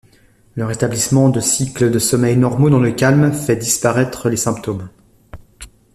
[0.55, 4.89] Le rétablissement de cycles de sommeil normaux dans le calme fait disparaître les symptômes.